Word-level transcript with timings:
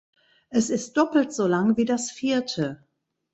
Es 0.49 0.71
ist 0.71 0.97
doppelt 0.97 1.31
so 1.31 1.45
lang 1.45 1.77
wie 1.77 1.85
das 1.85 2.09
vierte. 2.09 2.87